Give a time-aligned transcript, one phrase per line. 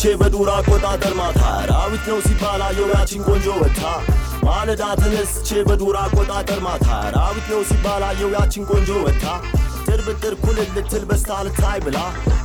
[0.00, 3.80] ተነስቼ በዱር አቆጣጠር ማታ አራዊት ነው ሲባል አየው ያችን ቆንጆ ወታ።
[4.44, 9.24] ማለዳ ተነስቼ በዱር አቆጣጠር ማታ አራዊት ነው ሲባል አየው ያችን ቆንጆ ወታ።
[9.86, 11.98] ትርብጥር ኩልል ልትል በስታ ልታይ ብላ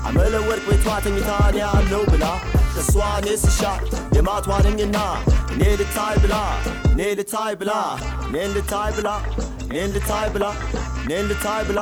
[0.07, 2.25] አመለ ወርቅ ቤቷ ተኝታ እኔ አለው ብላ
[2.73, 2.89] ከሷ
[3.19, 3.61] እኔ ስሻ
[4.17, 4.97] የማቷ ነኝና
[5.53, 6.35] እኔ ልታይ ብላ
[6.91, 7.73] እኔ ልታይ ብላ
[8.27, 9.11] እኔን ልታይ ብላ
[9.65, 10.47] እኔን ልታይ ብላ
[11.03, 11.79] እኔን ልታይ ብላ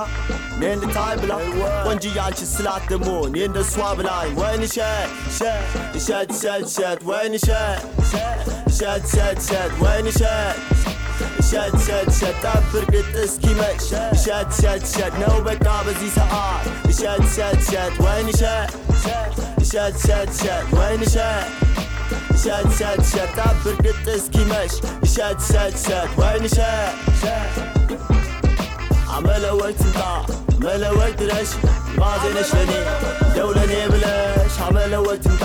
[0.61, 1.37] من التايبلا
[1.85, 4.33] ونجي عنش السلعة دمون؟ ين الصواب لاي.
[4.33, 5.09] وين شاد
[5.39, 7.81] شاد شاد شاد شاد وين شاد
[8.79, 10.55] شاد شاد شاد وين شاد
[11.51, 13.67] شاد شاد شاد تعبر قد اسكيما
[14.25, 16.61] شاد شاد شاد نوبك عبزي سعار
[17.01, 18.69] شاد شاد شاد وين شاد
[19.73, 21.45] شاد شاد شاد وين شاد
[22.43, 24.71] شاد شاد شاد تعبر قد اسكيماش
[25.15, 28.20] شاد شاد شاد وين شاد شاد
[29.11, 29.99] እሸት አመለወይ ትምጣ
[30.55, 31.49] አመለወይ ድረሽ
[31.99, 32.71] ማዜነሽ ለኔ
[33.35, 35.43] ደው ለኔ ብለሽ አመለወይ ትምጣ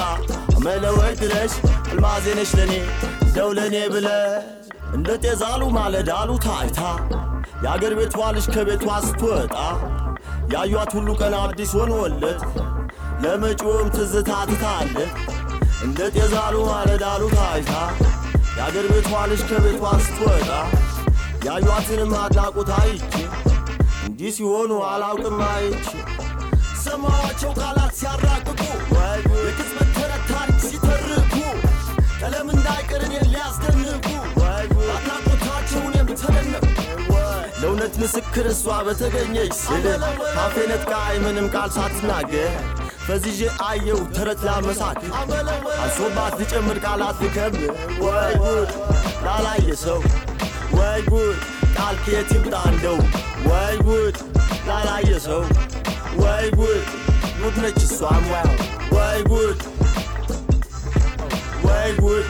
[0.56, 1.52] አመለወይ ድረሽ
[1.90, 2.72] አልማዜነሽ ለኔ
[3.36, 4.44] ደው ለኔ ብለሽ።
[4.96, 6.80] እንደ ጤዛሉ ማለዳሉ ታይታ
[7.64, 9.56] የአገር ቤቷ ልጅ ከቤቷ ስትወጣ
[10.54, 12.42] ያዩት ሁሉ ቀን አዲስ ሆኖለት
[13.22, 15.14] ለመጪውም ትዝታ ትታለት
[15.86, 17.72] እንደ ጤዛሉ ማለዳሉ ታይታ
[18.58, 20.48] የአገር ቤቷ ልጅ ከቤቷ ስትወጣ
[21.46, 23.12] ያዩአትንም አድናቆት አይቼ
[24.18, 25.88] እንዲህ ሲሆኑ አላውቅም አይቼ።
[26.82, 28.60] ሰማዋቸው ቃላት ሲያራቅቁ
[29.40, 31.34] የቅጽበት ተረት ታሪክ ሲተርኩ
[32.20, 34.06] ቀለም እንዳይቀር እኔን ሊያስደንቁ
[34.46, 36.64] አድናቆታቸው እኔም ተደነቁ
[37.60, 39.84] ለእውነት ምስክር እሷ በተገኘች ስል
[40.32, 42.54] ካፌ ነጥቃይ ምንም ቃል ሳትናገር
[43.06, 45.12] ፈዝዤ አየው ተረት ላመሳክር
[45.76, 47.68] አንሶባት ልጨምር ቃላት ልከምር
[48.06, 48.72] ወይ ጉድ
[49.26, 50.00] ላላየ ሰው
[50.78, 51.38] ወይ ጉድ
[51.75, 52.97] ቃል ከየት ይምጣ እንደው
[53.49, 54.17] ወይ ጉድ
[54.67, 55.41] ላላየ ሰው
[56.23, 56.85] ወይ ጉድ
[57.39, 58.51] ጉድ ነች እሷም ዋው
[58.95, 59.59] ወይ ጉድ
[61.67, 62.27] ወይ ጉድ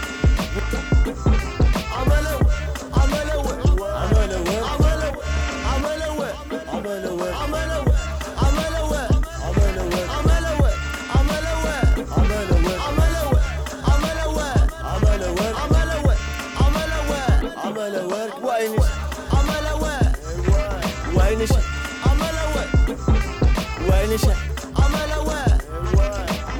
[24.16, 24.36] وين شاء
[24.76, 25.58] عمل وين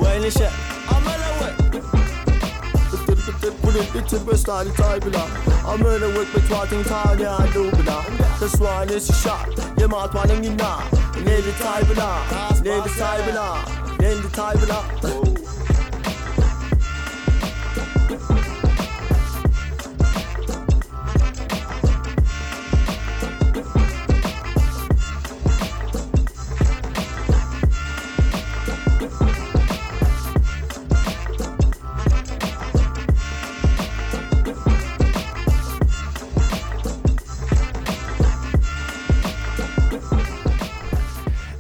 [0.01, 0.53] وين شاء
[0.93, 1.57] عمل وين
[3.63, 5.17] Put it to best on the table
[5.67, 9.13] I'm in a work with what in time I do but This one is a
[9.13, 9.49] shot
[9.79, 10.81] You might want to know
[11.25, 11.95] Need the table
[12.65, 13.39] Need the table
[14.01, 15.36] Need the table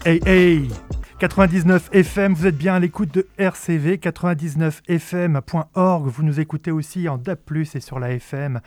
[0.06, 0.70] Hey, hey
[1.18, 6.06] 99 FM, vous êtes bien à l'écoute de RCV, 99fm.org.
[6.06, 7.40] Vous nous écoutez aussi en DAP+,
[7.74, 8.60] et sur la FM.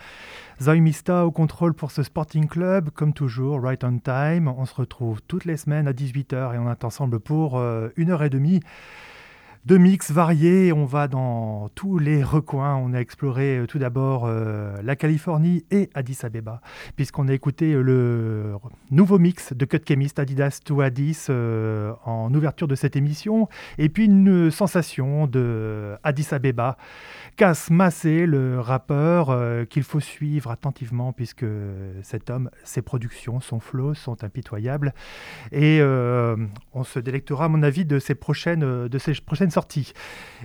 [0.62, 4.50] Zoe Mista au contrôle pour ce Sporting Club, comme toujours, right on time.
[4.50, 8.12] On se retrouve toutes les semaines à 18h et on est ensemble pour euh, une
[8.12, 8.60] heure et demie
[9.66, 10.72] de mix variés.
[10.72, 12.76] On va dans tous les recoins.
[12.76, 16.62] On a exploré euh, tout d'abord euh, la Californie et Addis Abeba,
[16.96, 18.56] puisqu'on a écouté euh, le
[18.90, 23.50] nouveau mix de Cut Chemist Adidas to Addis en ouverture de cette émission.
[23.78, 26.78] Et puis une sensation de Addis Abeba.
[27.36, 31.46] Cass Massé, le rappeur qu'il faut suivre attentivement puisque
[32.04, 34.94] cet homme, ses productions, son flow sont impitoyables.
[35.52, 39.52] Et on se délectera, à mon avis, de ses prochaines, de prochaines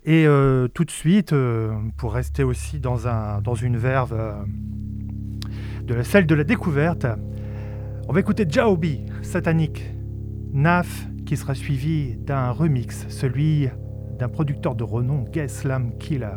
[0.04, 4.33] Et euh, tout de suite, euh, pour rester aussi dans, un, dans une verve euh,
[5.85, 7.06] de la, celle de la découverte,
[8.09, 9.83] on va écouter Jaobi, satanique,
[10.52, 13.68] Naf, qui sera suivi d'un remix, celui
[14.18, 16.28] d'un producteur de renom, Gay Slam Killer.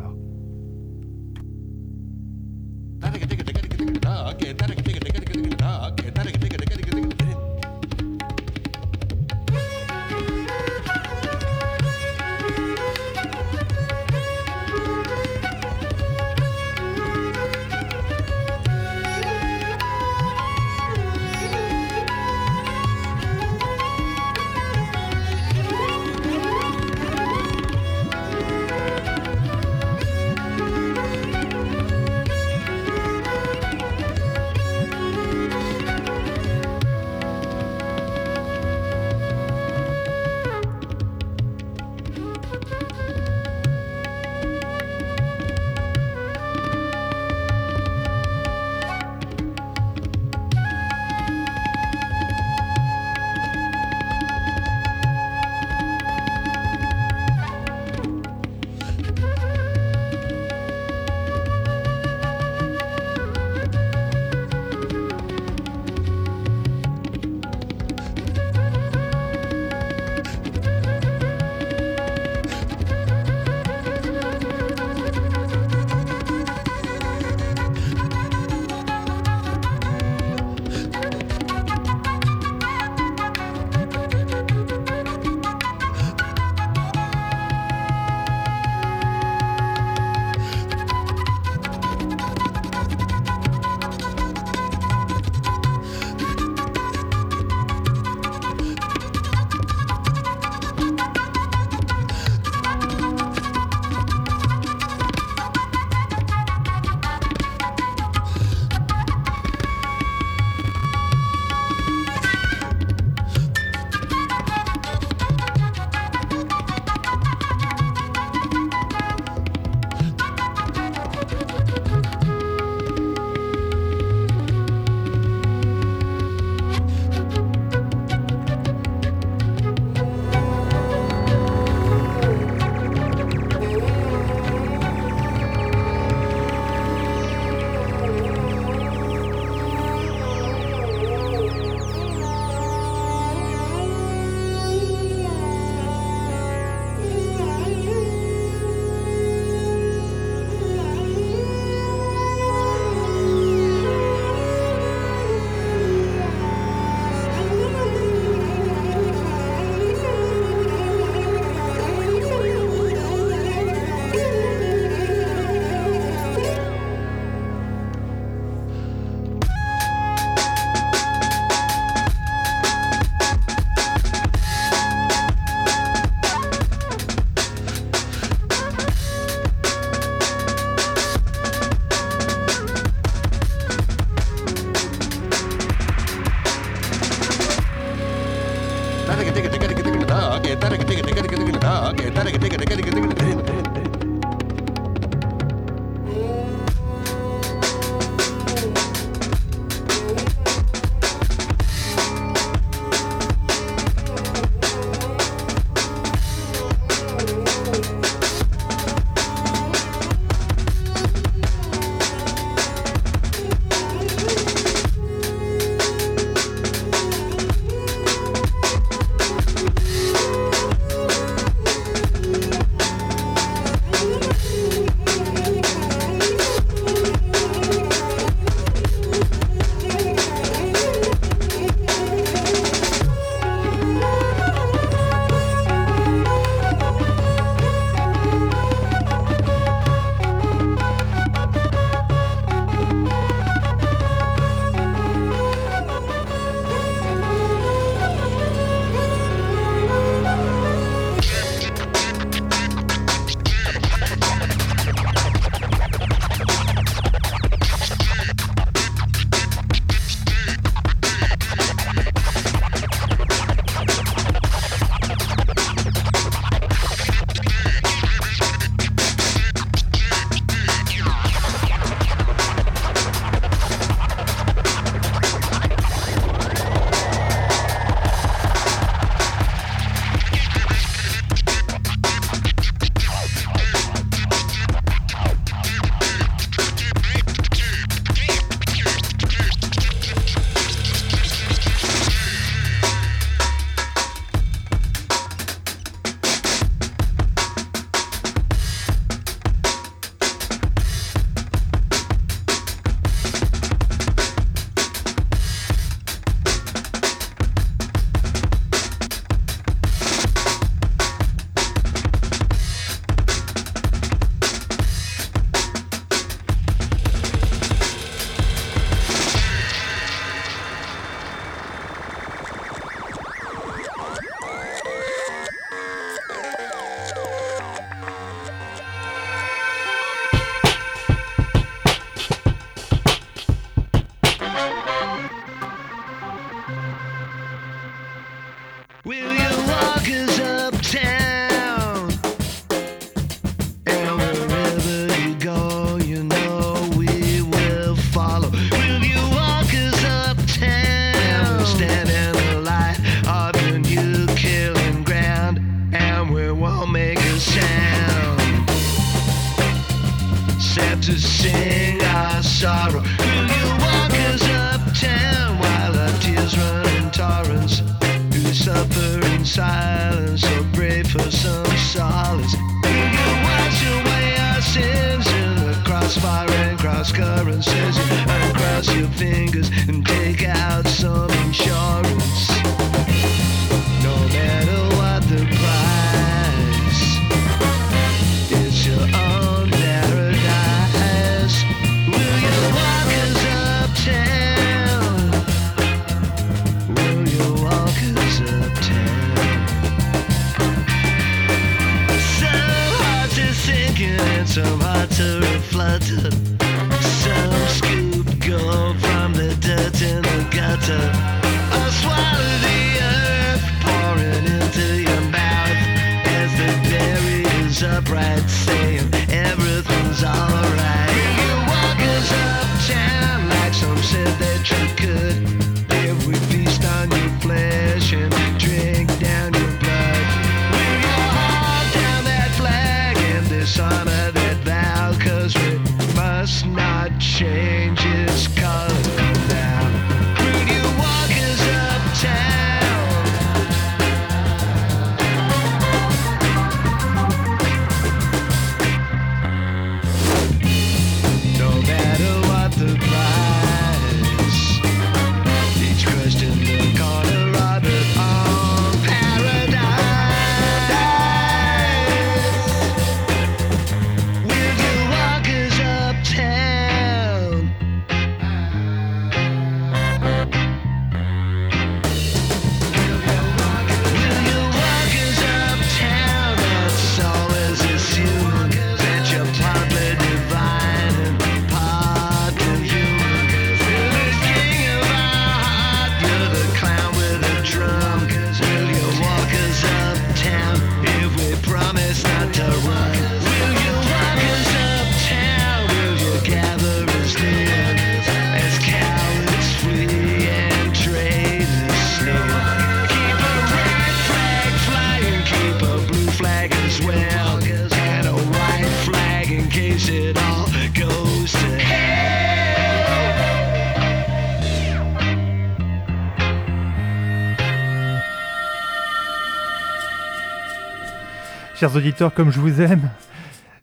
[521.78, 523.08] Chers auditeurs, comme je vous aime,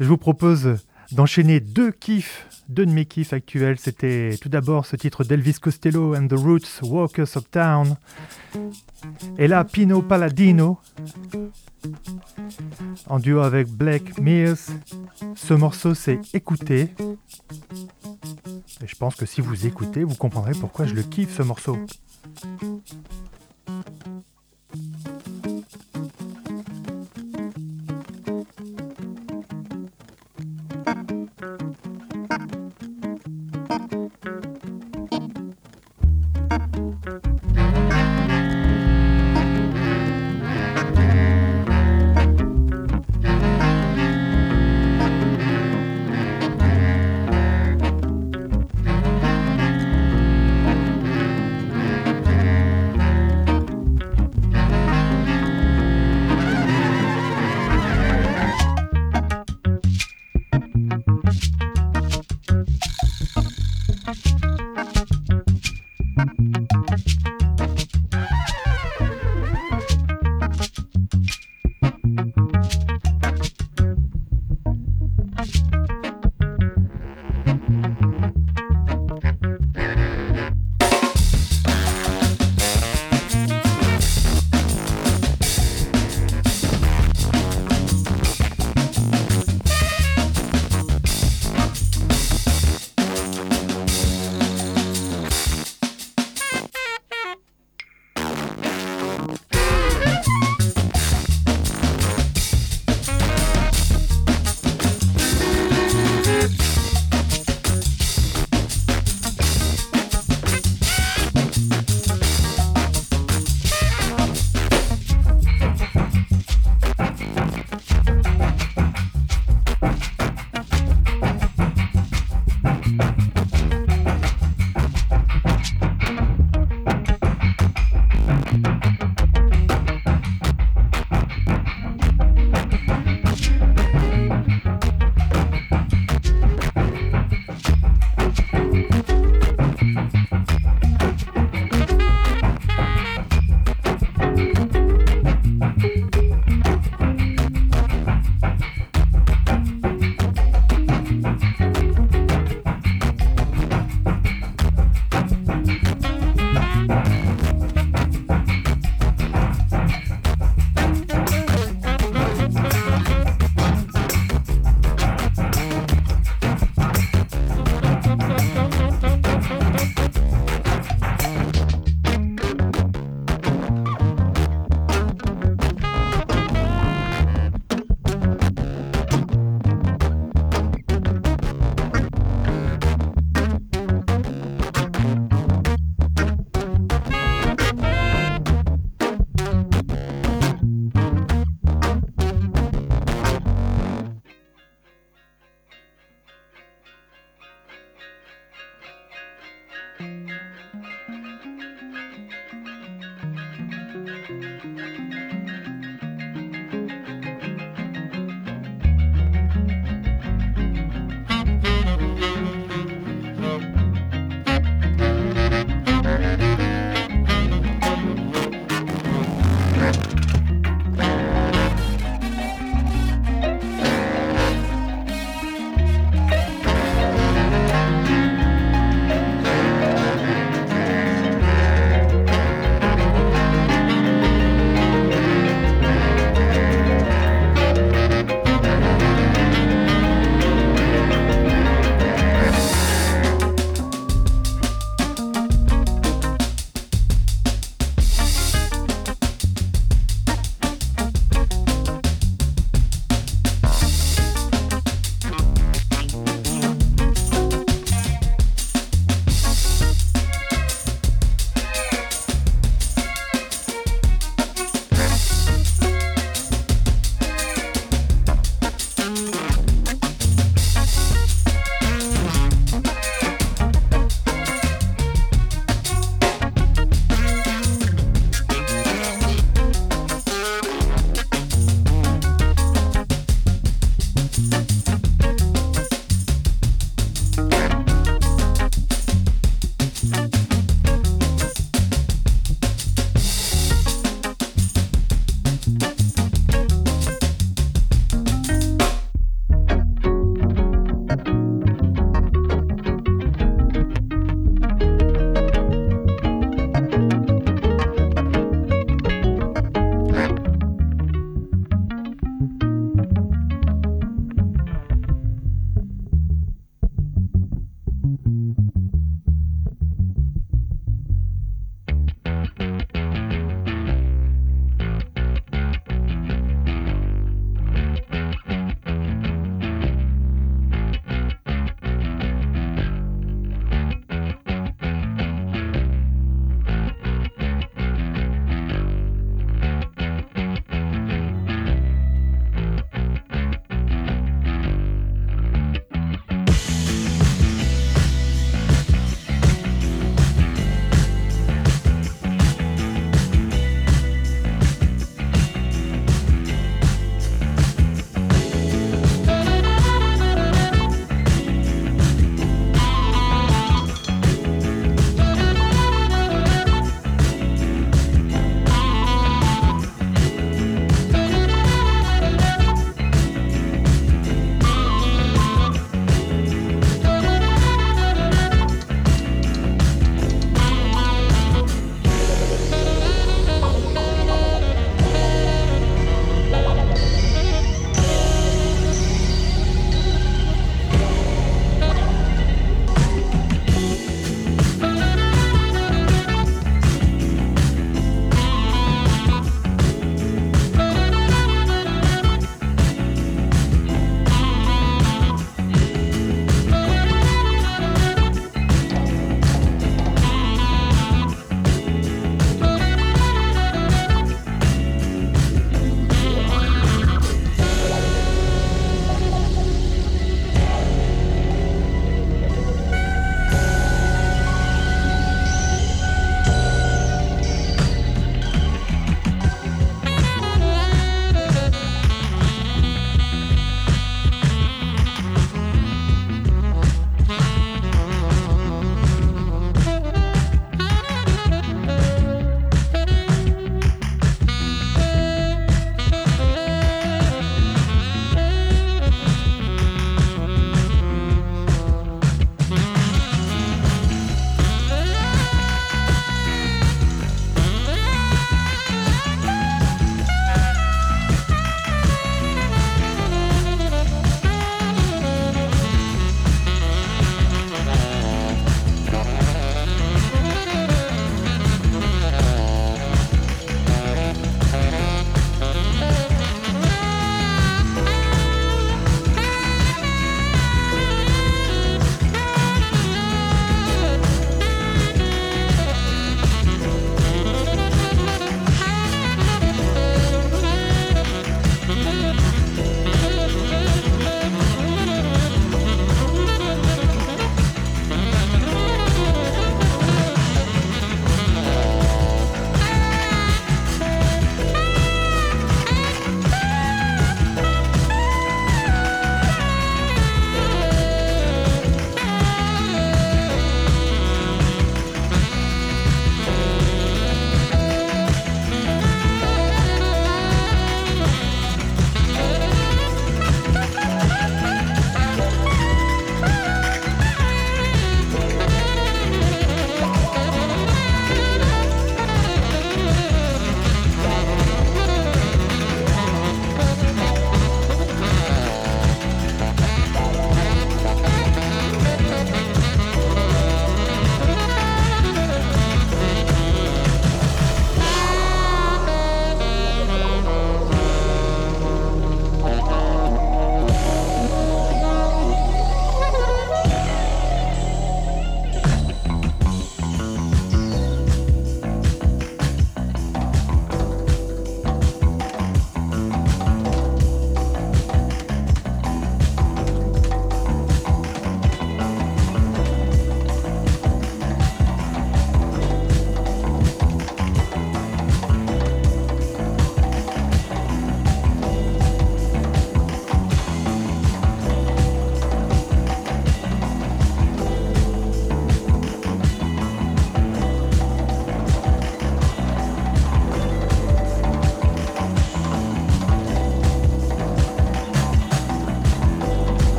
[0.00, 0.78] je vous propose
[1.10, 3.78] d'enchaîner deux kiffs, deux de mes kiffs actuels.
[3.78, 7.96] C'était tout d'abord ce titre d'Elvis Costello and the Roots, Walkers of Town.
[9.36, 10.78] Et là, Pino Palladino,
[13.08, 14.56] en duo avec Black Mills.
[15.34, 16.94] Ce morceau, c'est Écouter.
[18.82, 21.76] Et je pense que si vous écoutez, vous comprendrez pourquoi je le kiffe ce morceau.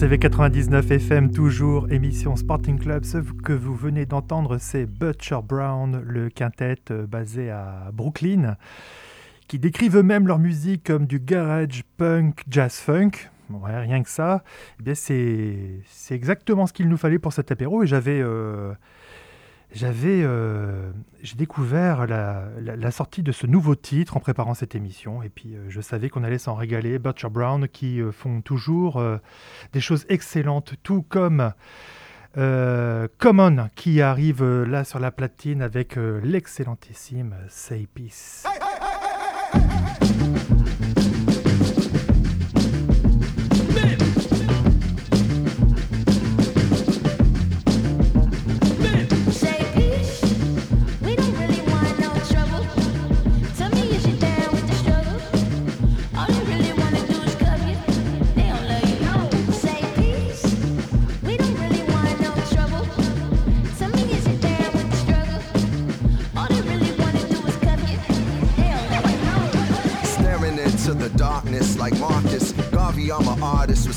[0.00, 3.04] RCV 99 FM, toujours émission Sporting Club.
[3.04, 8.56] Ce que vous venez d'entendre, c'est Butcher Brown, le quintet euh, basé à Brooklyn,
[9.46, 13.10] qui décrivent eux-mêmes leur musique comme du garage, punk, jazz funk.
[13.62, 14.42] rien que ça.
[14.78, 18.22] Eh bien, c'est, exactement ce qu'il nous fallait pour cet apéro et j'avais.
[18.22, 18.72] Euh,
[19.72, 20.90] j'avais euh,
[21.22, 25.66] j'ai découvert la, sortie de ce nouveau titre en préparant cette émission et puis euh,
[25.68, 26.98] je savais qu'on allait s'en régaler.
[26.98, 29.02] Butcher Brown qui euh, font toujours
[29.72, 31.52] des choses excellentes, tout comme
[32.34, 38.44] Common qui arrive là sur la platine avec l'excellentissime Say Peace.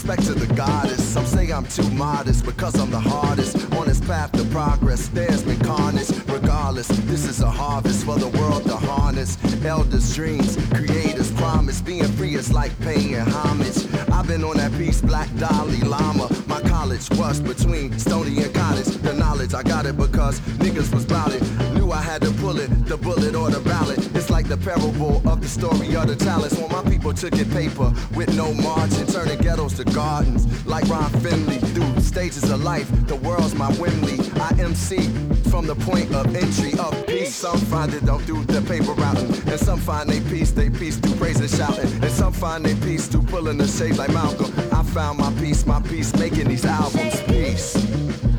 [0.04, 1.04] Respect to the goddess.
[1.04, 3.56] Some say I'm too modest because I'm the hardest.
[3.74, 6.10] On this path to progress, there's been carnage.
[6.28, 9.38] Regardless, this is a harvest for the world to harness.
[9.63, 11.82] Elders' dreams, creators' promise.
[11.82, 13.86] Being free is like paying homage.
[14.12, 16.28] I've been on that piece, Black Dalai Lama.
[16.48, 18.96] My college was between Stony and Cottage.
[19.08, 21.44] The knowledge, I got it because niggas was bout it.
[21.74, 24.12] Knew I had to pull it, the bullet or the ballot.
[24.43, 26.58] Like the parable of the story of the talents.
[26.58, 30.43] When my people took it paper with no margin, turning ghettos to gardens.
[30.65, 34.19] Like Ron Finley, through stages of life, the world's my Wimley.
[34.41, 35.08] I MC
[35.49, 37.34] from the point of entry of peace.
[37.34, 40.97] Some find it don't do the paper routing, and some find they peace, they peace
[40.97, 44.51] through praise and shouting, and some find they peace through pulling the shade like Malcolm.
[44.73, 47.21] I found my peace, my peace, making these albums.
[47.21, 48.33] Peace.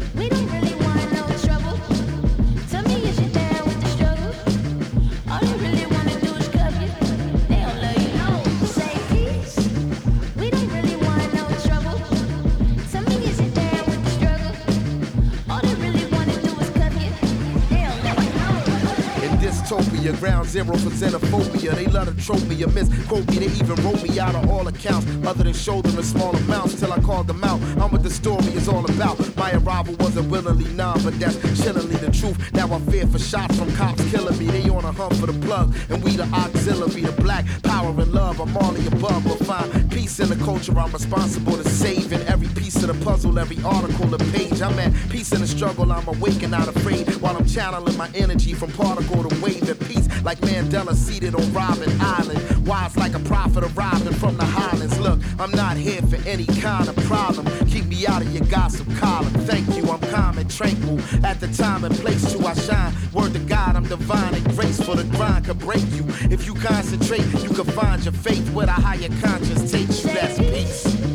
[20.12, 21.74] Ground zero for xenophobia.
[21.74, 23.38] They love to trope me a or misquote me.
[23.38, 26.78] They even wrote me out on all accounts, other than show them in small amounts
[26.78, 27.60] till I called them out.
[27.80, 29.18] I'm what the story is all about.
[29.36, 32.23] My arrival wasn't willingly none, but that's chillingly the truth.
[32.52, 34.46] Now I fear for shots from cops killing me.
[34.46, 38.12] They on a hunt for the plug, and we the auxiliary, the black power and
[38.12, 38.40] love.
[38.40, 40.78] I'm all the above, but find peace in the culture.
[40.78, 44.62] I'm responsible to saving every piece of the puzzle, every article, the page.
[44.62, 45.92] I'm at peace in the struggle.
[45.92, 49.80] I'm awake and not afraid while I'm channeling my energy from particle to wave and
[49.80, 52.66] peace like Mandela seated on Robin Island.
[52.66, 54.98] Wise like a prophet arriving from the highlands.
[54.98, 57.46] Look, I'm not here for any kind of problem.
[57.66, 59.32] Keep me out of your gossip column.
[59.50, 61.00] Thank you, I'm calm and tranquil.
[61.24, 62.94] At the time and place to I shine.
[63.12, 64.94] Word to God, I'm divine and graceful.
[64.94, 66.04] The grind could break you.
[66.30, 70.12] If you concentrate, you can find your faith where the higher conscience takes you.
[70.12, 71.13] That's peace.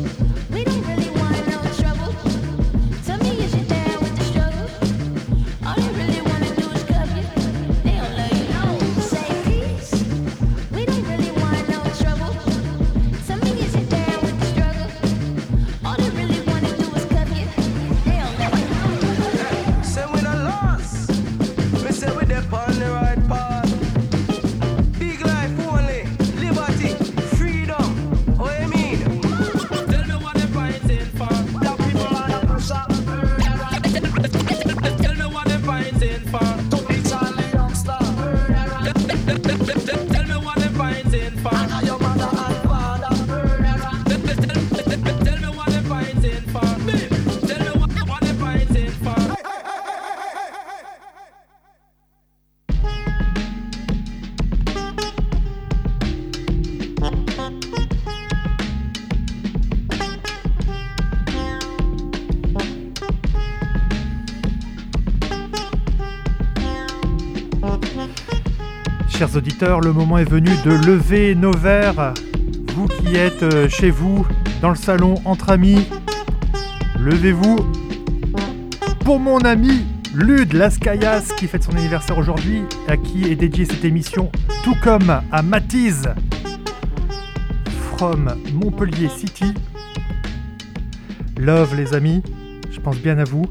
[69.82, 72.12] Le moment est venu de lever nos verres.
[72.74, 74.26] Vous qui êtes euh, chez vous,
[74.60, 75.86] dans le salon, entre amis,
[76.98, 77.56] levez-vous.
[79.04, 83.84] Pour mon ami Lud Lascayas qui fête son anniversaire aujourd'hui, à qui est dédiée cette
[83.84, 84.30] émission,
[84.62, 86.06] tout comme à Matisse
[87.96, 89.54] from Montpellier City.
[91.38, 92.22] Love les amis,
[92.70, 93.46] je pense bien à vous.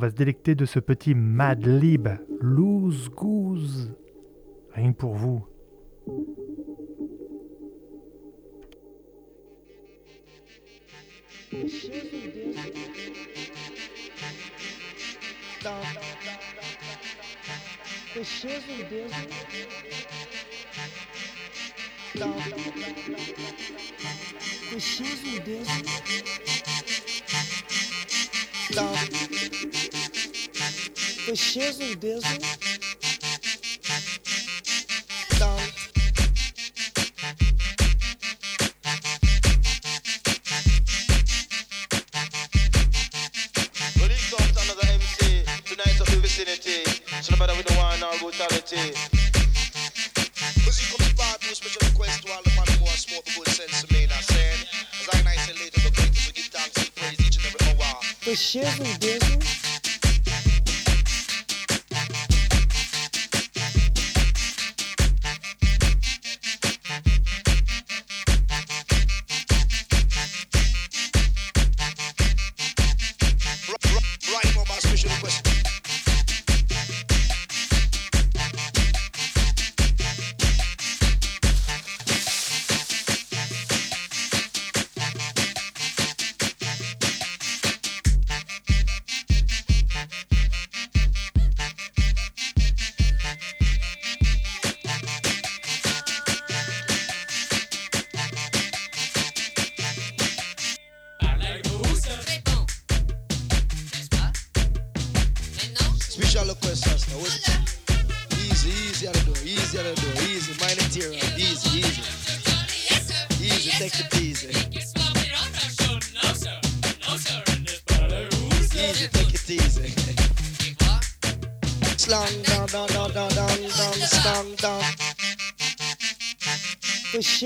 [0.00, 2.08] Va se délecter de ce petit Mad Lib,
[2.40, 3.92] Loose Goose,
[4.72, 5.44] rien pour vous.
[31.26, 31.26] Shizzle dizzle.
[31.26, 32.20] The shizzle dizzle.
[32.20, 33.00] The shizzle
[35.36, 35.60] dizzle.
[44.00, 46.84] Well, it comes another MC tonight of the vicinity.
[47.20, 48.94] So no matter with the wine or brutality.
[50.64, 52.96] Cause you come to part do a special request to all the man who want
[52.96, 54.66] smoke the good sense of me, not saying.
[55.00, 57.84] As I nice and later, the greatest we give thanks and praise each and every
[57.84, 58.00] hour.
[58.24, 59.59] The shizzle dizzle.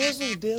[0.04, 0.53] Disney did.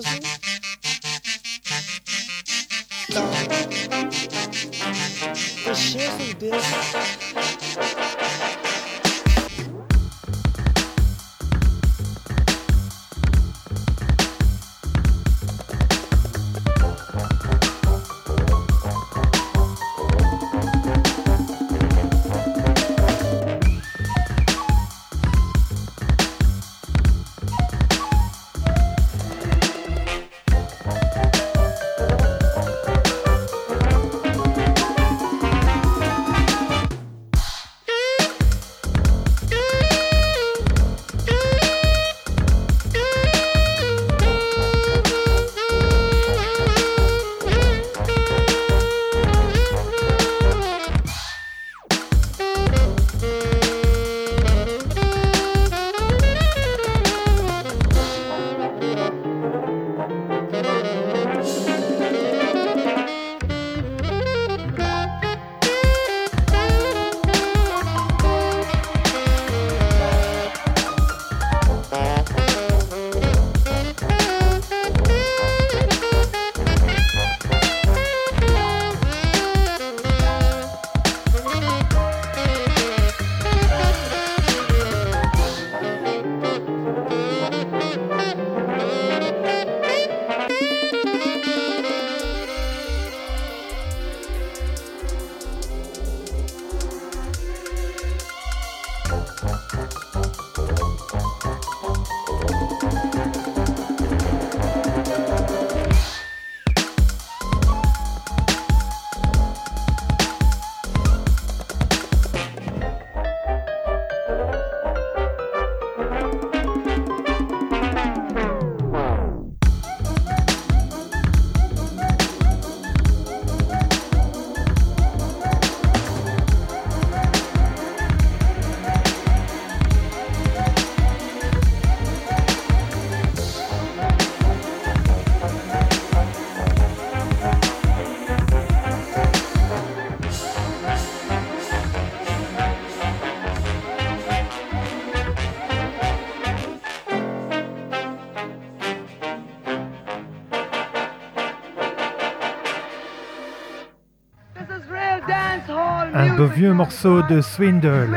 [156.56, 158.10] Vieux morceau de Swindle.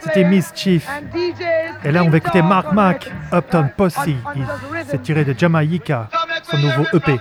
[0.00, 0.88] C'était Mischief.
[1.84, 3.96] Et là, on va écouter Mark Mack, Uptown Posse.
[4.88, 6.08] C'est tiré de Jamaica,
[6.42, 7.20] son nouveau EP.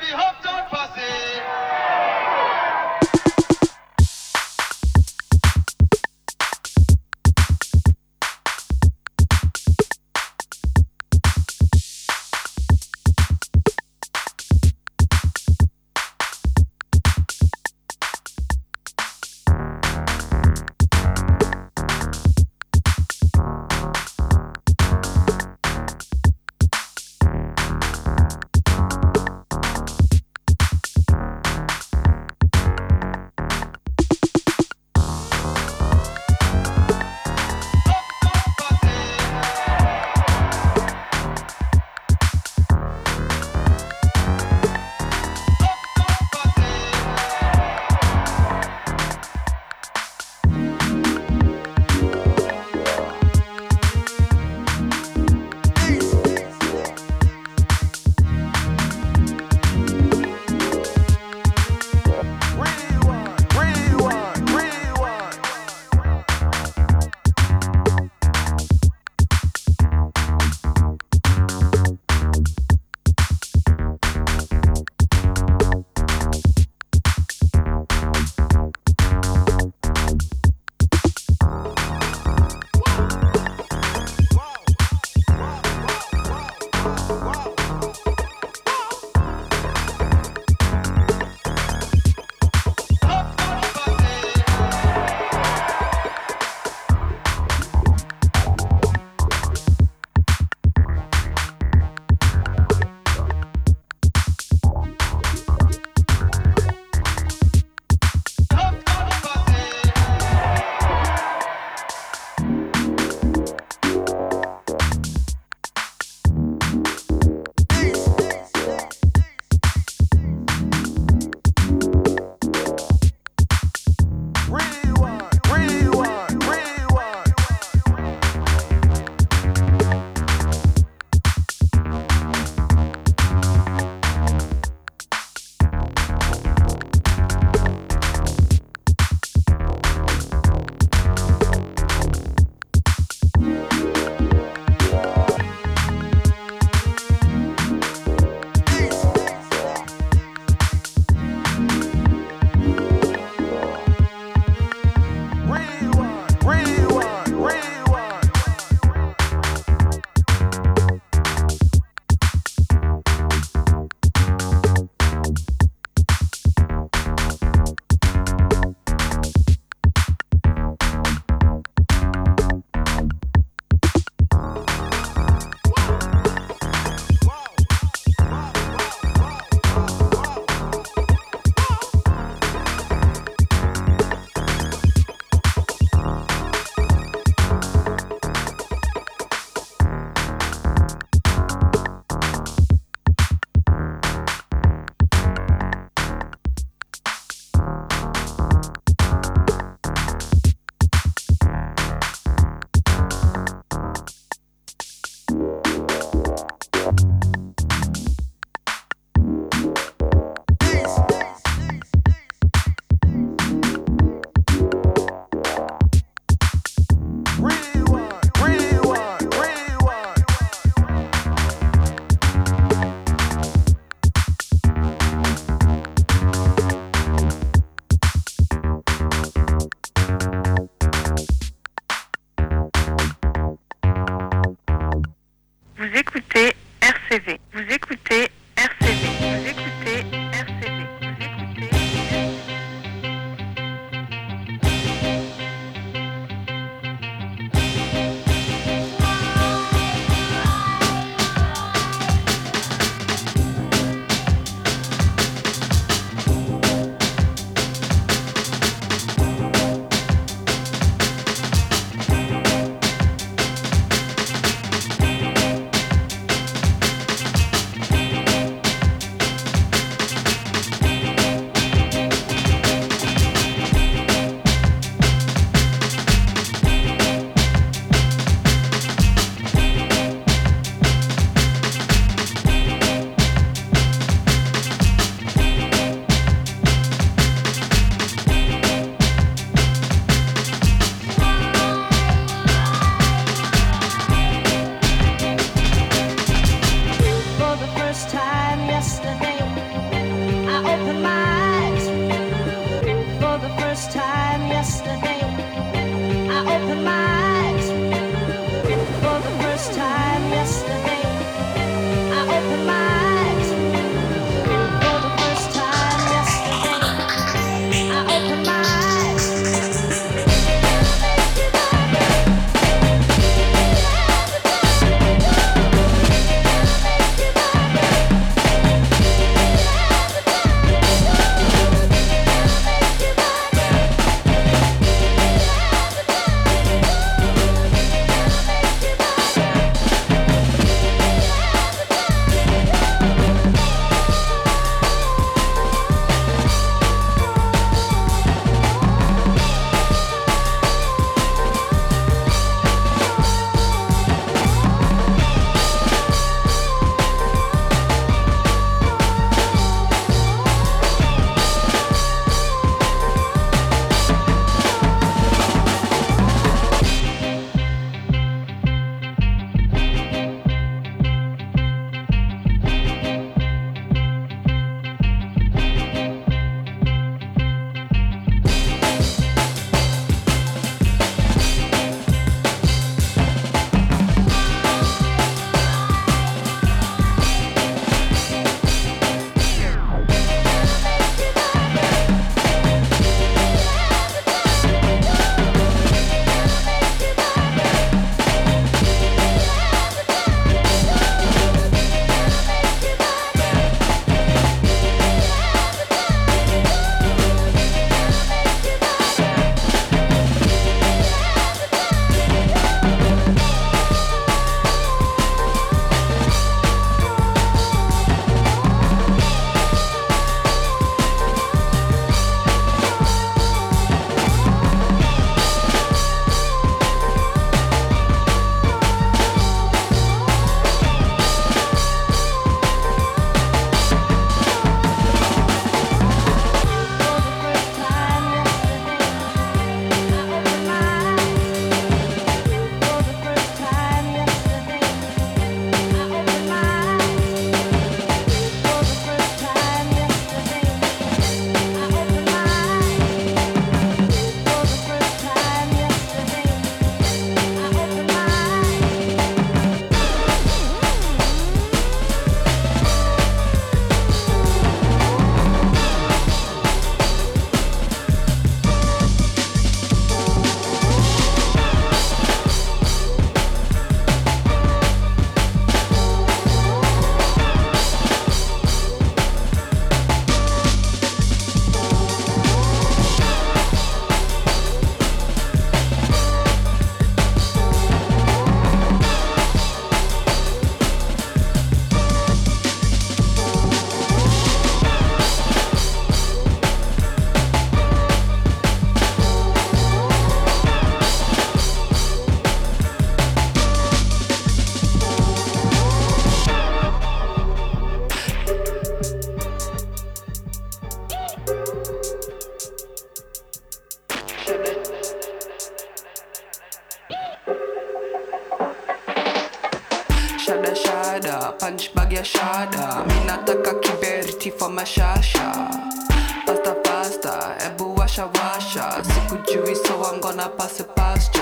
[530.45, 531.33] Gonna pass it past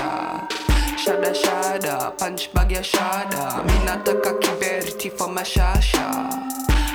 [0.96, 3.62] Shada shada, punch bag ya shada.
[3.66, 6.04] Mi nataka kiberiti for mashasha.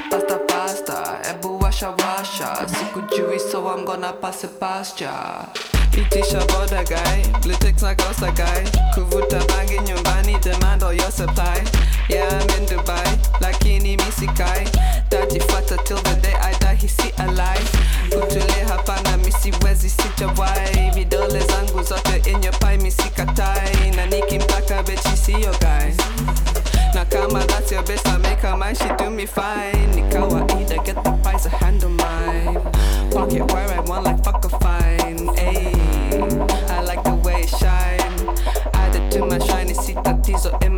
[0.10, 2.66] Pasta pasta, ebu washa washa.
[2.68, 5.46] Sikujui so I'm gonna pass it past ya.
[5.92, 7.22] Pitisha boda guy,
[7.60, 8.64] ticks na kosa guy.
[8.96, 11.64] Kuvuta bangi nyumbani, demand all your supply.
[12.10, 14.66] Yeah, I'm in Dubai, lakini misikai.
[15.10, 17.70] Tajifata till the day I die, hisi alive.
[18.10, 20.92] Kutule hapana, misiwezi sijawai.
[20.94, 23.92] Vidole zangu zote in your pie, misikatai.
[23.96, 25.94] Na nikimpaka bechi siyo guy.
[26.94, 29.96] Na kama that's your best, her mine, she do me fine.
[29.96, 32.60] Ni kawaida, get the price, I handle mine.
[33.12, 35.28] Pocket where I want, like fuck a fine.
[35.38, 35.76] Ayy,
[36.70, 38.38] I like the way it shine.
[38.74, 40.78] Added to my shiny seat, tatizo in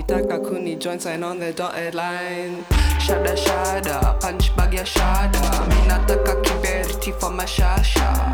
[0.00, 0.28] inclined.
[0.28, 2.64] Kinitaka kuni join sign on the dotted line.
[2.98, 5.68] Shada shada, punch bag ya shada.
[5.68, 8.32] Mi nataka kiberiti for mashasha.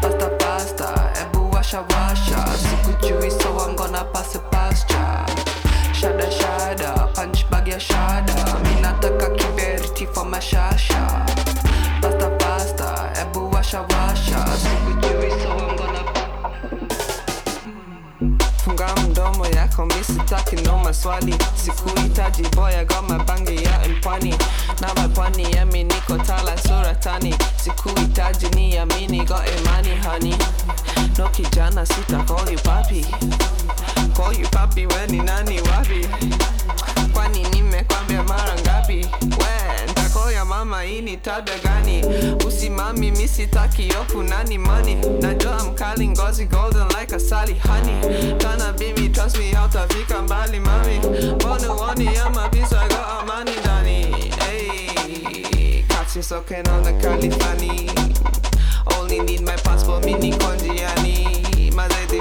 [0.00, 2.44] Pasta pasta, ebu washa washa.
[2.56, 5.26] Sikujui so I'm gonna pass it past ya.
[5.92, 8.34] Shada shada, punch bag ya shada.
[8.62, 11.26] Mi nataka kiberiti for mashasha.
[12.00, 14.99] Pasta pasta, ebu washa washa.
[19.70, 24.34] Yako misitaki no maswali sikuhitaji boya goma bangi ya mpwani
[24.80, 30.36] na mapwani yami niko tala suratani sikuhitaji ni amini go imani hani
[31.18, 32.58] no kijana sita call you
[34.86, 36.08] weni nani wapi
[37.20, 38.94] kwani nimekwambia mara ngapi?
[39.22, 42.04] We ntakoya mama hii ni tabia gani?
[42.46, 48.34] Usimami misitaki yoku nani mani najua mkali ngozi golden like asali honey.
[48.38, 50.98] Tana bimi trust me hautafika mbali mami.
[51.34, 54.02] Mbona uoni ama visa go amani ndani
[54.38, 57.90] hey, catch soaking on the funny.
[58.98, 61.70] Only need my passport mini konjiani.
[61.74, 62.20] My lady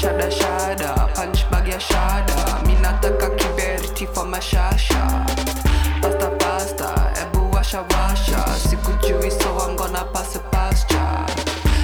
[0.00, 2.66] Shada shada, punch bag ya shada.
[2.66, 5.02] Mi nataka kiberiti for mashasha
[6.00, 8.40] Pasta pasta, ebu washa washa.
[8.66, 10.88] Sikujui so I'm gonna pass it past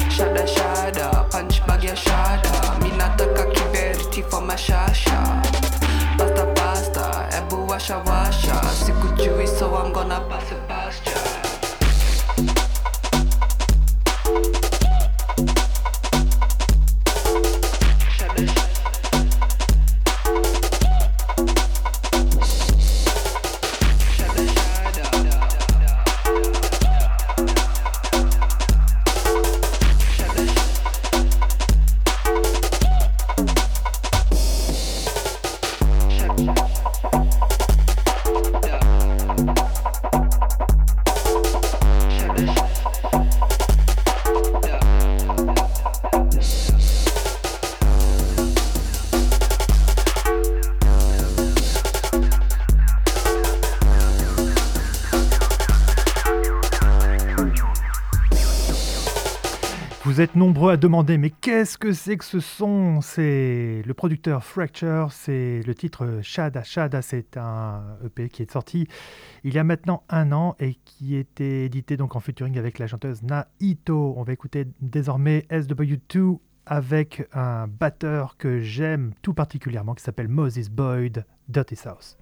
[0.08, 2.80] Shada shada, punch bag ya shada.
[2.82, 5.18] Mi nataka kiberiti for mashasha
[6.16, 8.54] Pasta pasta, ebu washa washa.
[8.84, 11.26] Sikujui so I'm gonna pass it past
[60.77, 63.01] à demander, mais qu'est-ce que c'est que ce son?
[63.01, 66.64] C'est le producteur Fracture, c'est le titre Shada.
[66.64, 68.87] Shada, c'est un EP qui est sorti
[69.43, 72.89] il y a maintenant un an et qui était édité donc en featuring avec la
[72.89, 74.12] chanteuse Naito.
[74.18, 80.68] On va écouter désormais SW2 avec un batteur que j'aime tout particulièrement qui s'appelle Moses
[80.68, 82.18] Boyd, Dirty South.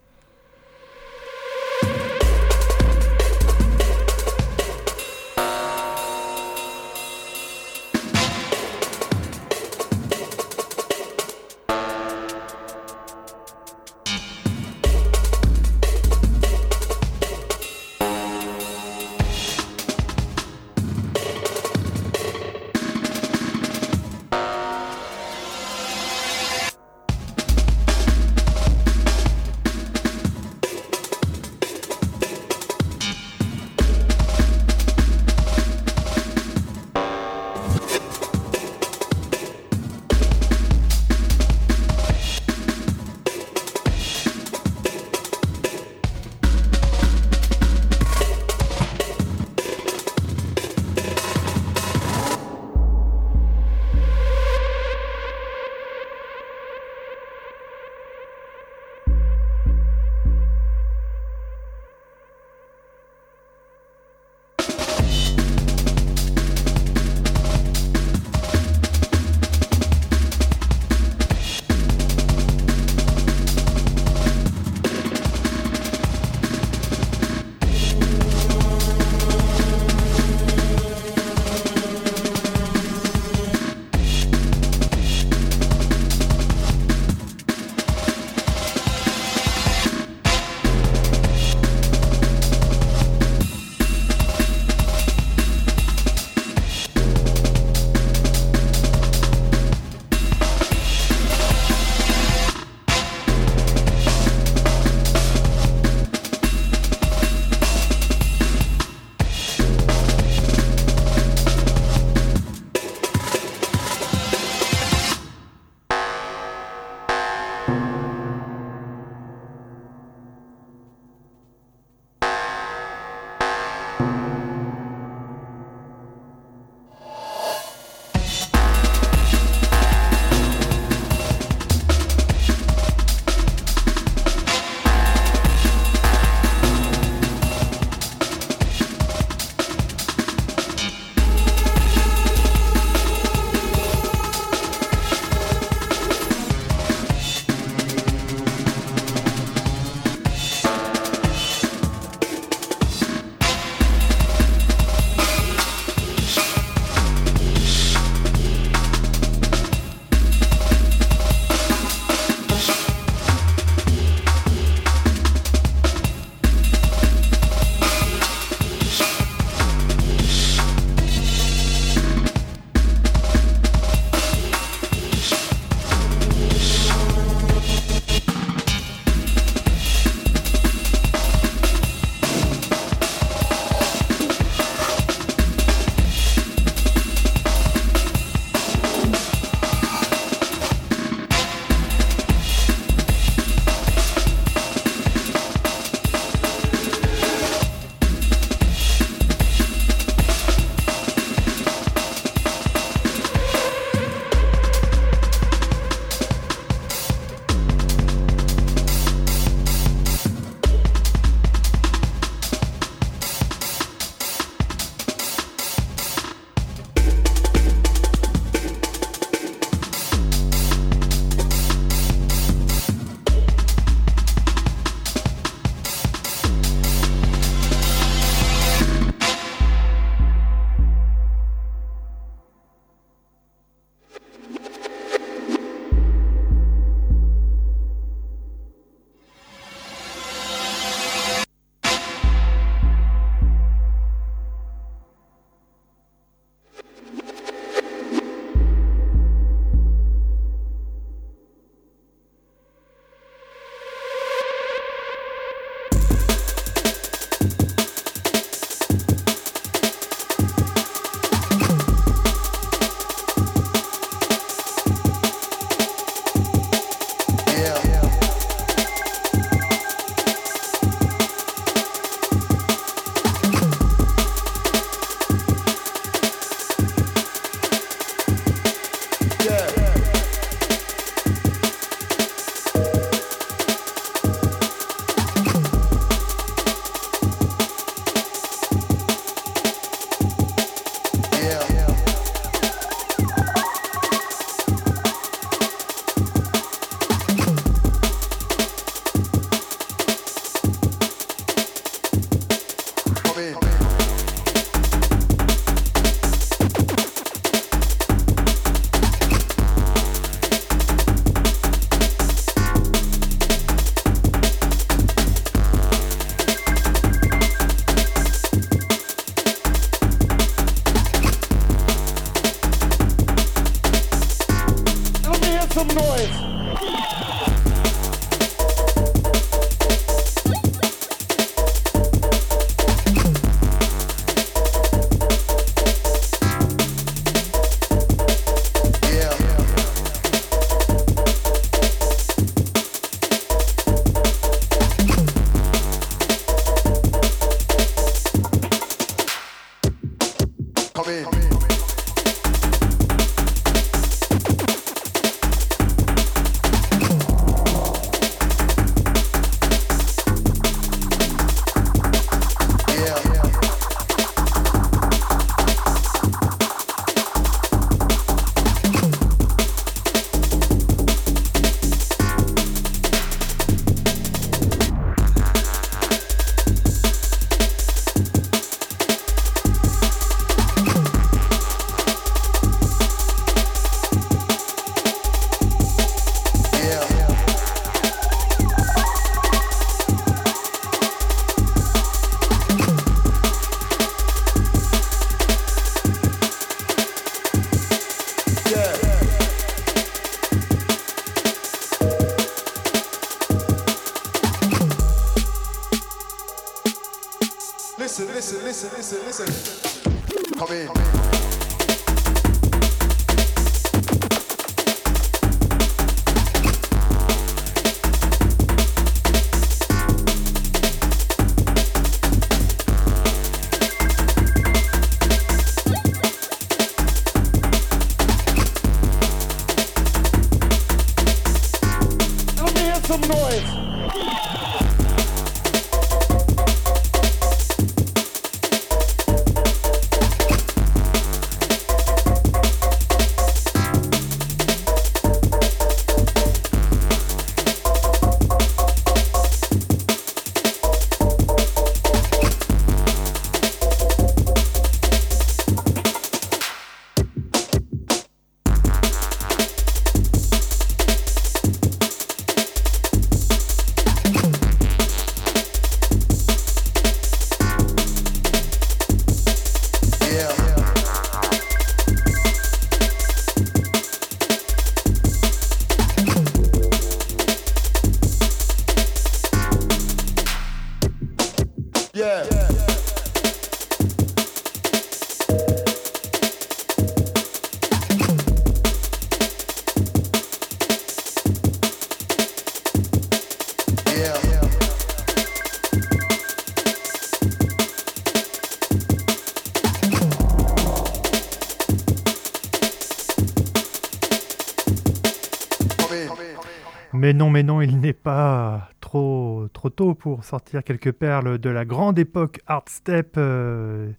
[507.24, 511.70] Mais non, mais non, il n'est pas trop, trop tôt pour sortir quelques perles de
[511.70, 514.12] la grande époque hardstep, euh,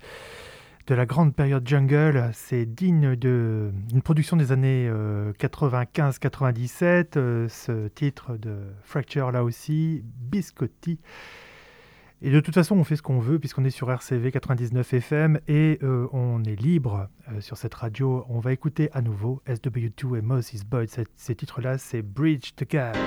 [0.87, 2.31] de la grande période jungle.
[2.33, 4.89] C'est digne d'une production des années
[5.37, 7.15] 95-97.
[7.17, 10.97] euh, ce titre de Fracture là aussi, Biscotti.
[12.25, 15.39] Et de toute façon, on fait ce qu'on veut puisqu'on est sur RCV 99 FM
[15.47, 18.25] et euh, on est libre euh, sur cette radio.
[18.29, 20.89] On va écouter à nouveau SW2 et Moses Boyd.
[21.15, 22.97] Ces, titres-là, c'est Bridge the Gap.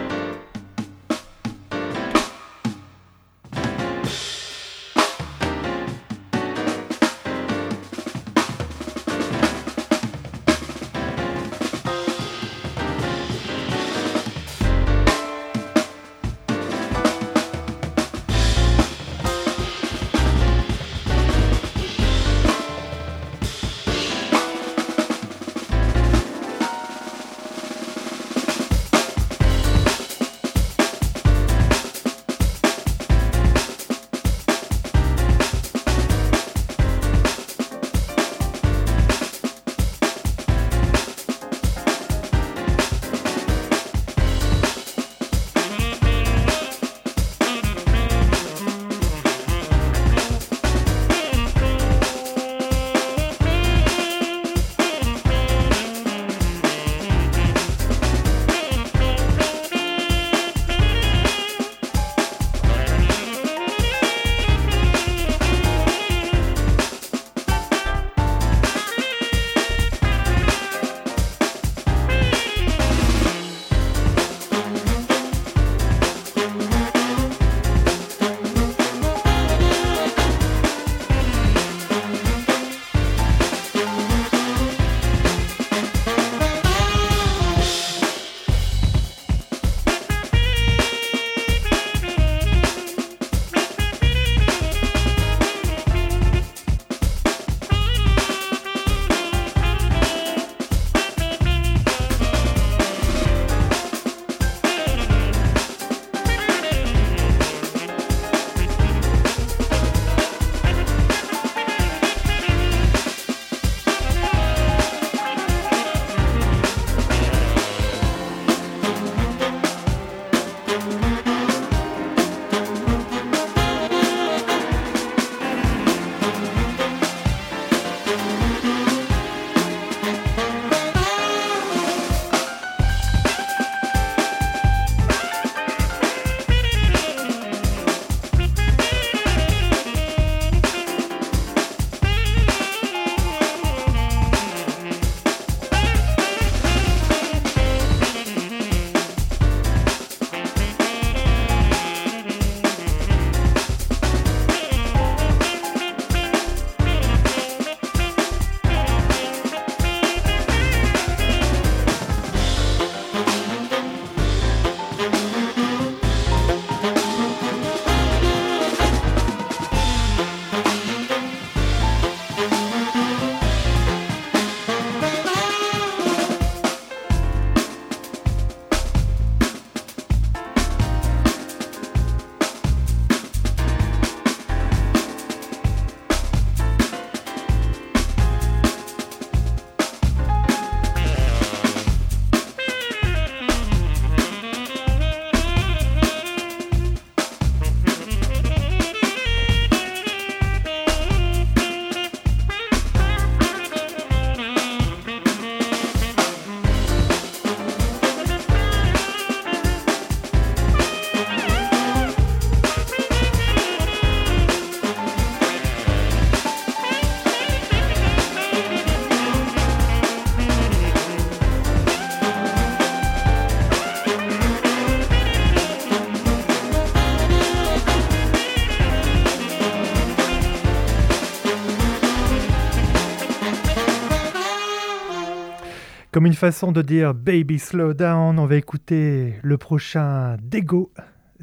[236.18, 240.92] Comme une façon de dire Baby Slow Down, on va écouter le prochain Dego.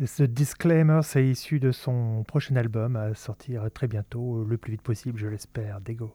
[0.06, 4.82] Ce disclaimer, c'est issu de son prochain album à sortir très bientôt, le plus vite
[4.82, 5.80] possible, je l'espère.
[5.80, 6.14] Dego.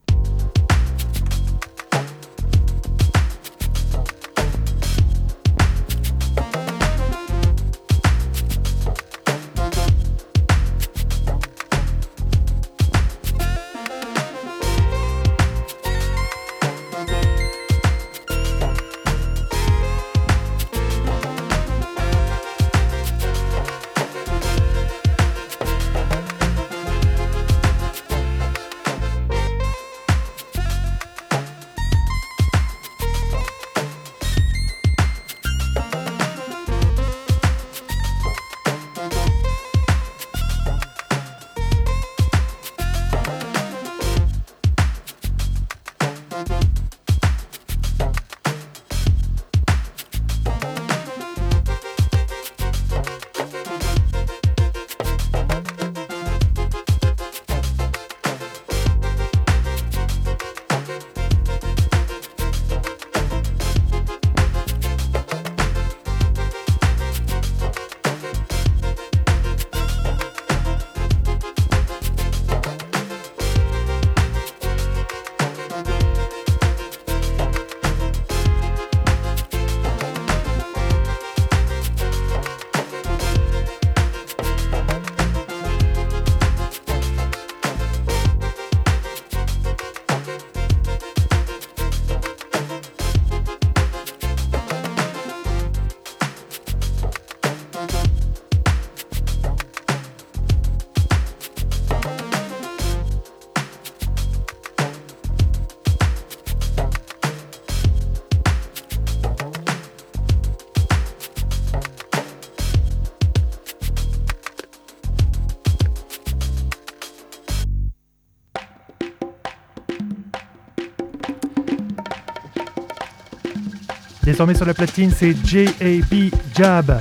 [124.31, 126.33] Désormais sur la platine, c'est J.A.B.
[126.57, 127.01] Jab,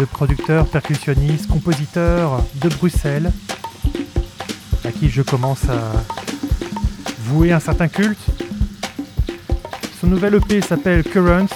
[0.00, 3.30] le producteur, percussionniste, compositeur de Bruxelles,
[4.86, 5.92] à qui je commence à
[7.24, 8.24] vouer un certain culte.
[10.00, 11.54] Son nouvel EP s'appelle Currents.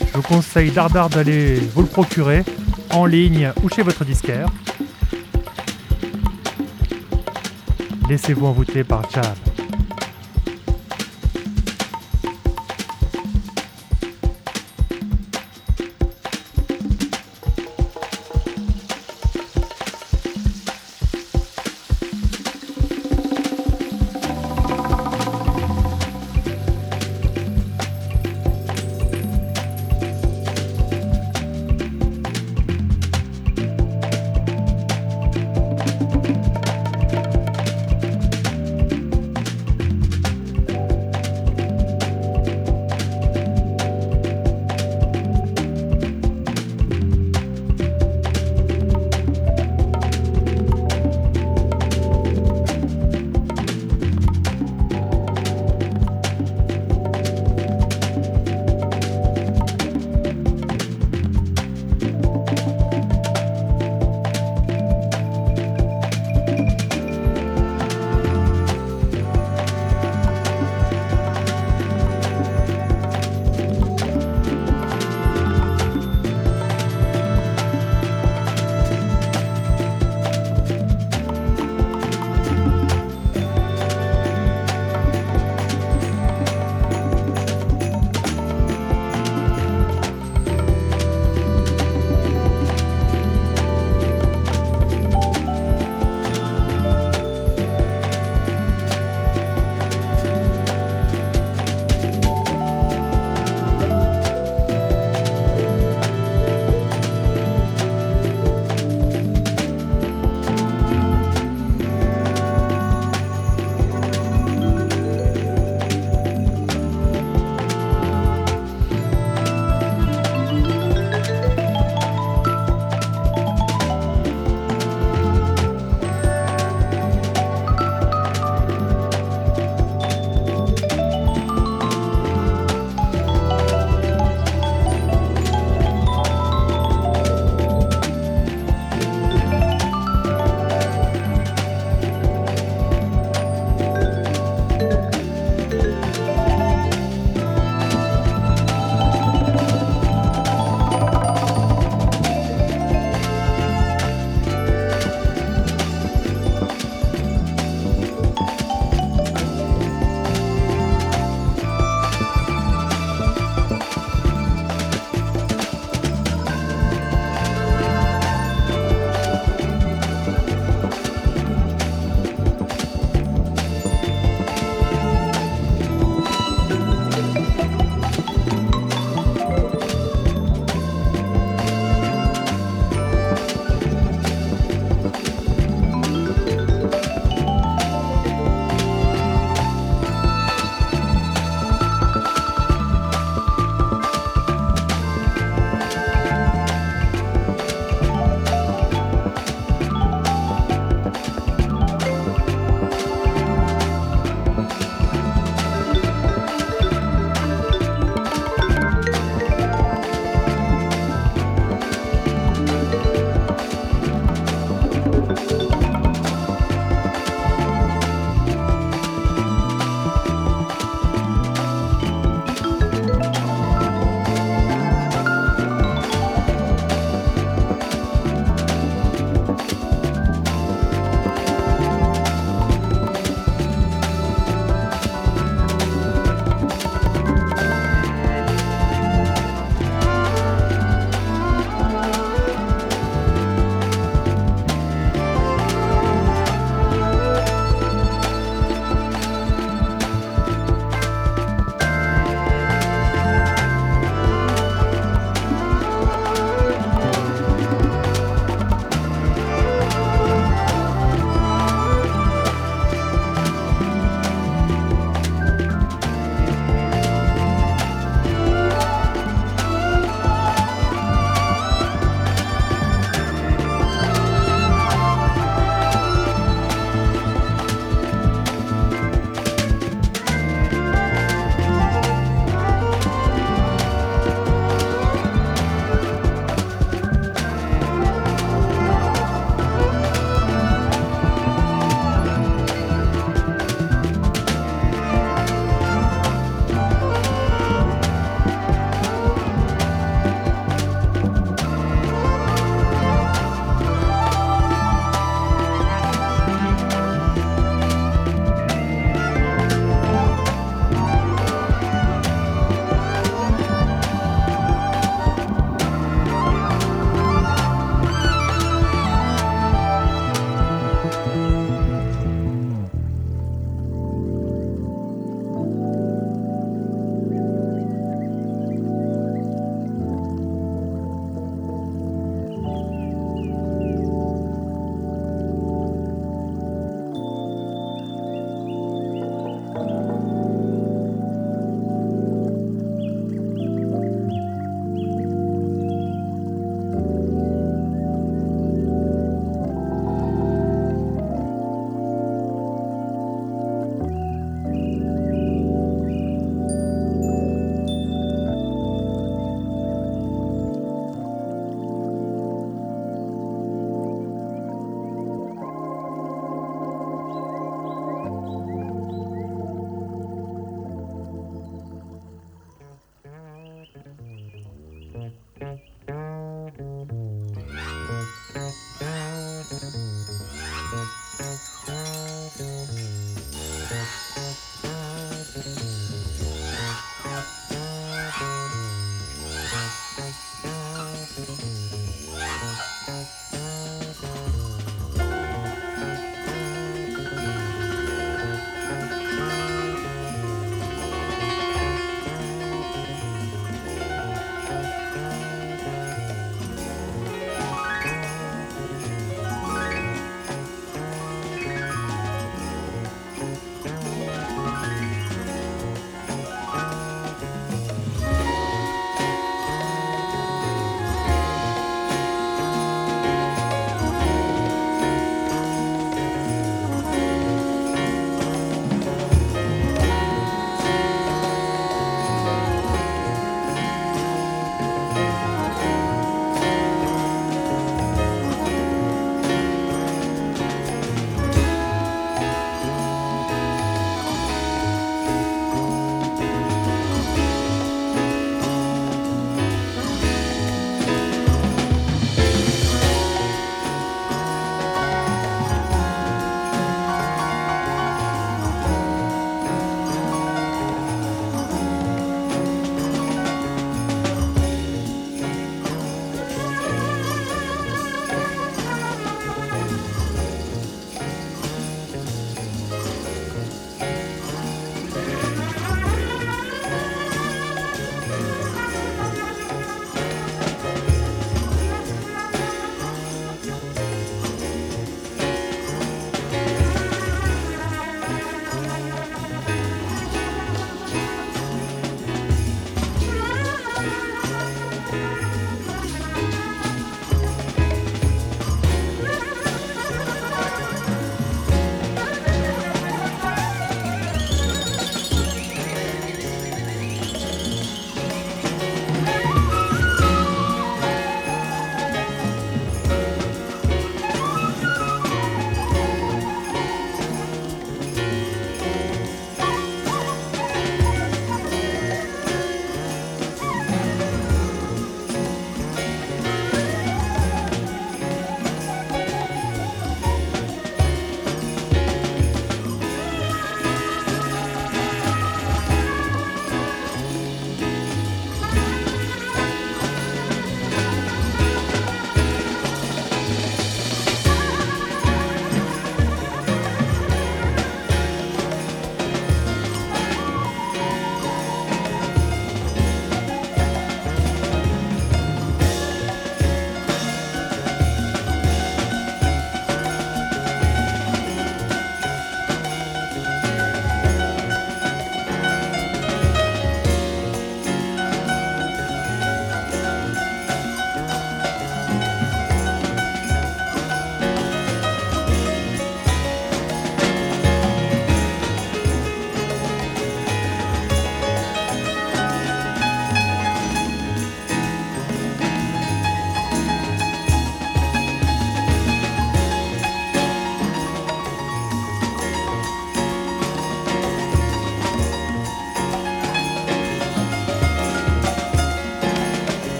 [0.00, 2.44] Je vous conseille d'ardard d'aller vous le procurer
[2.94, 4.48] en ligne ou chez votre disquaire.
[8.08, 9.45] Laissez-vous envoûter par Jab.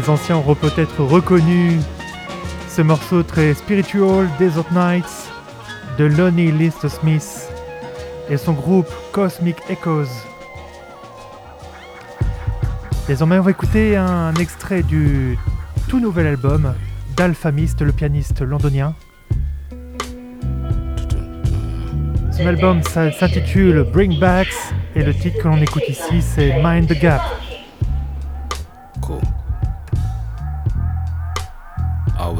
[0.00, 1.78] Les anciens auront peut-être reconnu
[2.70, 5.30] ce morceau très spiritual Desert Nights
[5.98, 7.50] de Lonnie List Smith
[8.30, 10.08] et son groupe Cosmic Echoes.
[13.08, 15.36] Désormais, on va écouter un extrait du
[15.86, 16.72] tout nouvel album
[17.14, 18.94] d'Alphamist, le pianiste londonien.
[22.32, 26.98] Son album s'intitule Bring Backs et le titre que l'on écoute ici c'est Mind the
[26.98, 27.20] Gap.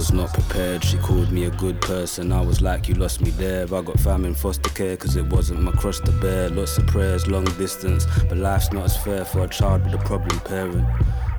[0.01, 2.33] Was not prepared, she called me a good person.
[2.33, 3.65] I was like, You lost me there.
[3.65, 6.49] I got fam in foster care, cause it wasn't my cross to bear.
[6.49, 9.99] Lots of prayers, long distance, but life's not as fair for a child with a
[9.99, 10.87] problem parent.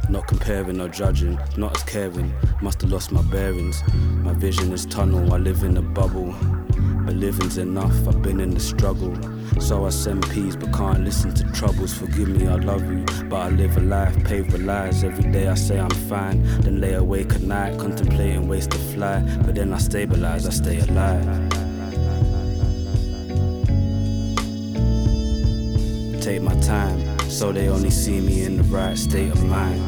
[0.10, 2.32] Not comparing or judging, not as caring.
[2.62, 3.82] Must have lost my bearings.
[4.22, 6.36] My vision is tunnel, I live in a bubble.
[7.12, 9.14] But living's enough, I've been in the struggle.
[9.60, 11.94] So I send peace, but can't listen to troubles.
[11.94, 15.04] Forgive me, I love you, but I live a life paved with lies.
[15.04, 19.20] Every day I say I'm fine, then lay awake at night, contemplating ways to fly.
[19.44, 21.26] But then I stabilize, I stay alive.
[26.22, 29.82] Take my time, so they only see me in the right state of mind.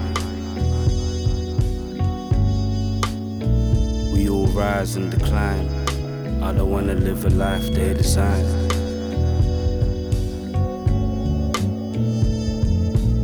[4.12, 5.83] We all rise and decline.
[6.44, 8.44] I don't wanna live a life they design.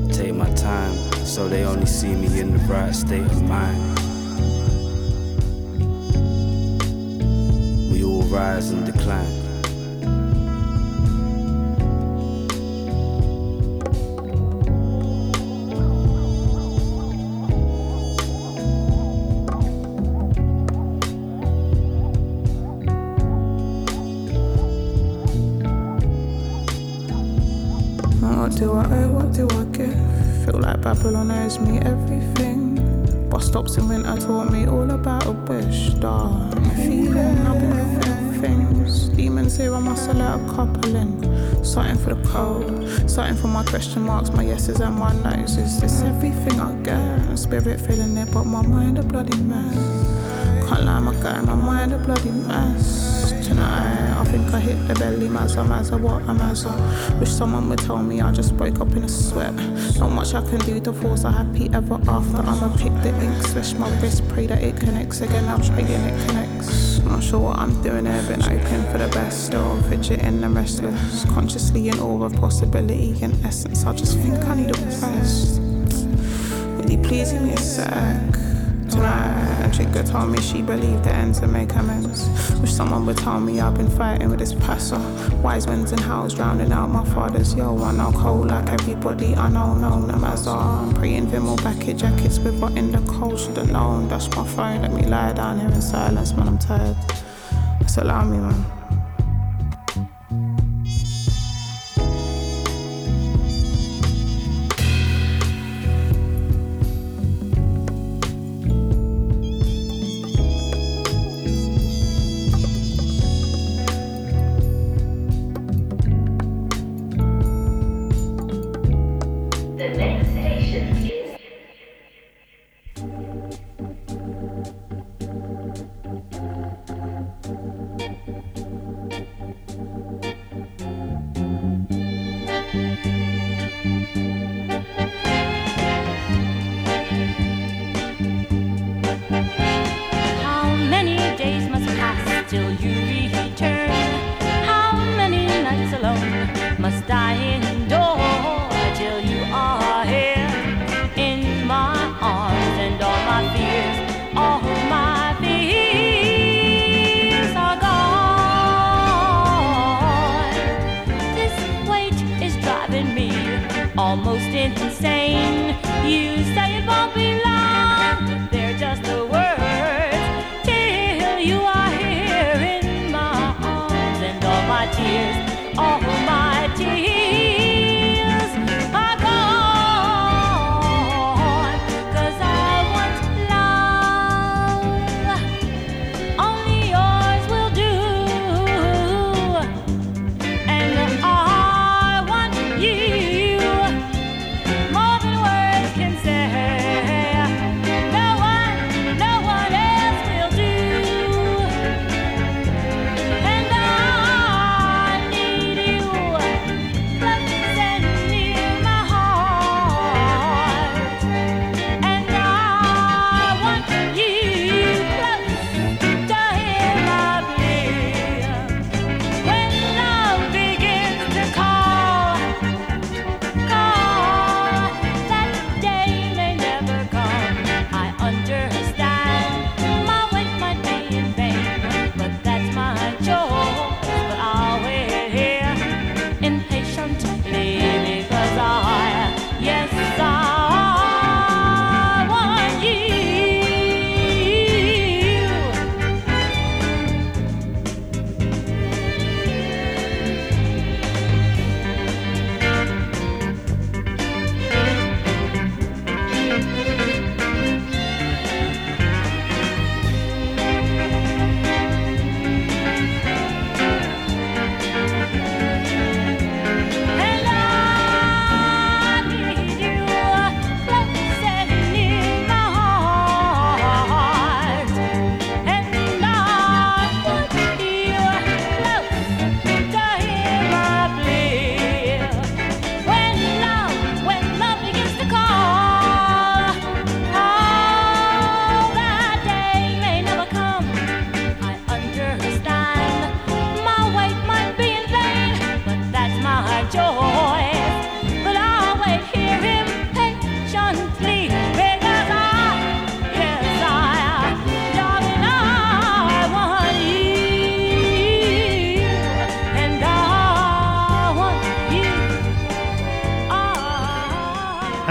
[0.10, 0.94] Take my time,
[1.26, 4.00] so they only see me in the right state of mind.
[7.92, 9.49] We all rise and decline.
[28.60, 29.12] Do I owe?
[29.14, 30.44] What do I give?
[30.44, 32.76] Feel like Babylon owes me everything.
[33.30, 35.94] Bus stops in winter taught me all about a wish.
[35.94, 39.08] Dark feeling, I've been feeling things.
[39.10, 41.64] Demons here, I must let a couple in.
[41.64, 45.56] Something for the cold, something for my question marks, my yeses and my no's.
[45.56, 47.38] Is this everything I get?
[47.38, 50.68] Spirit feeling it, but my mind a bloody mess.
[50.68, 53.19] Can't lie, my guy, my mind a bloody mess.
[53.50, 57.20] Tonight, I think I hit the belly, mazza, mazza, what a mazza.
[57.20, 59.56] Wish someone would tell me I just woke up in a sweat.
[59.98, 62.38] Not much I can do to force a happy ever after.
[62.38, 65.46] I'ma pick the ink, switch my wrist, pray that it connects again.
[65.48, 67.00] I'm praying it connects.
[67.00, 69.48] Not sure what I'm doing here, been open for the best.
[69.48, 71.26] Still fidgeting and restless.
[71.26, 73.84] Consciously in awe of possibility and essence.
[73.84, 75.60] I just think I need a rest.
[77.10, 77.58] Please give me a
[79.04, 82.28] a chica told me she believed the ends and make amends.
[82.60, 85.00] Wish someone would tell me I've been fighting with this passer.
[85.44, 87.82] Wise winds and howls drowning out my father's yo.
[87.84, 92.40] I know cold like everybody I know, know them as I'm praying Vimal bucket jackets
[92.40, 94.08] with what in the cold should've known.
[94.08, 96.98] That's my phone, let me lie down here in silence when I'm tired.
[97.82, 98.79] Just allow me, man.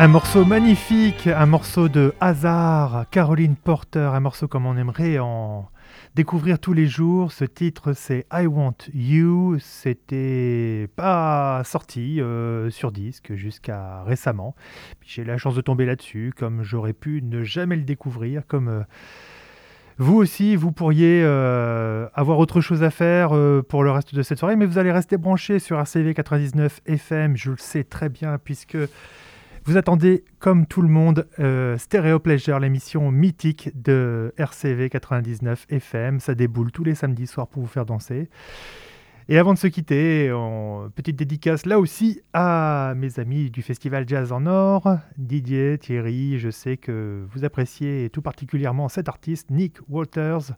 [0.00, 5.68] Un morceau magnifique, un morceau de hasard, Caroline Porter, un morceau comme on aimerait en
[6.14, 7.32] découvrir tous les jours.
[7.32, 14.54] Ce titre c'est I Want You, c'était pas sorti euh, sur disque jusqu'à récemment.
[15.04, 18.68] J'ai la chance de tomber là-dessus, comme j'aurais pu ne jamais le découvrir, comme...
[18.68, 18.82] euh,
[20.00, 23.30] vous aussi, vous pourriez euh, avoir autre chose à faire
[23.68, 27.36] pour le reste de cette soirée, mais vous allez rester branché sur RCV 99 FM,
[27.36, 28.76] je le sais très bien, puisque
[29.68, 36.20] vous attendez, comme tout le monde, euh, Stereo Pleasure, l'émission mythique de RCV 99 FM.
[36.20, 38.30] Ça déboule tous les samedis soirs pour vous faire danser.
[39.28, 40.32] Et avant de se quitter,
[40.94, 46.48] petite dédicace là aussi à mes amis du Festival Jazz en Or, Didier, Thierry, je
[46.48, 50.52] sais que vous appréciez tout particulièrement cet artiste, Nick Walters,